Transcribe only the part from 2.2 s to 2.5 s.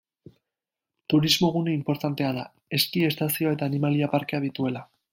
da,